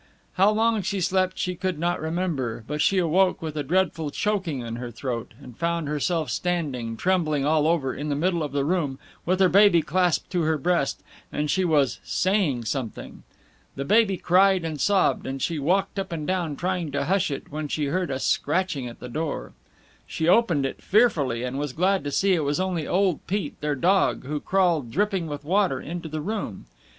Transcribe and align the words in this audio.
How 0.33 0.49
long 0.49 0.81
she 0.81 0.99
slept 0.99 1.37
she 1.37 1.53
could 1.53 1.77
not 1.77 2.01
remember, 2.01 2.63
but 2.65 2.81
she 2.81 2.97
awoke 2.97 3.39
with 3.39 3.55
a 3.55 3.61
dreadful 3.61 4.09
choking 4.09 4.61
in 4.61 4.77
her 4.77 4.89
throat, 4.89 5.35
and 5.39 5.55
found 5.55 5.87
herself 5.87 6.31
standing, 6.31 6.97
trembling 6.97 7.45
all 7.45 7.67
over, 7.67 7.93
in 7.93 8.09
the 8.09 8.15
middle 8.15 8.41
of 8.41 8.51
the 8.51 8.65
room, 8.65 8.97
with 9.27 9.39
her 9.39 9.47
baby 9.47 9.83
clasped 9.83 10.31
to 10.31 10.41
her 10.41 10.57
breast, 10.57 11.03
and 11.31 11.51
she 11.51 11.63
was 11.63 11.99
"saying 12.03 12.65
something." 12.65 13.21
The 13.75 13.85
baby 13.85 14.17
cried 14.17 14.65
and 14.65 14.81
sobbed, 14.81 15.27
and 15.27 15.39
she 15.39 15.59
walked 15.59 15.99
up 15.99 16.11
and 16.11 16.25
down 16.25 16.55
trying 16.55 16.89
to 16.93 17.05
hush 17.05 17.29
it 17.29 17.51
when 17.51 17.67
she 17.67 17.85
heard 17.85 18.09
a 18.09 18.17
scratching 18.17 18.87
at 18.87 18.99
the 19.01 19.07
door. 19.07 19.53
She 20.07 20.27
opened 20.27 20.65
it 20.65 20.81
fearfully, 20.81 21.43
and 21.43 21.59
was 21.59 21.73
glad 21.73 22.03
to 22.05 22.11
see 22.11 22.33
it 22.33 22.39
was 22.43 22.59
only 22.59 22.87
old 22.87 23.27
Pete, 23.27 23.61
their 23.61 23.75
dog, 23.75 24.25
who 24.25 24.39
crawled, 24.39 24.89
dripping 24.89 25.27
with 25.27 25.43
water, 25.45 25.79
into 25.79 26.09
the 26.09 26.21
room. 26.21 26.65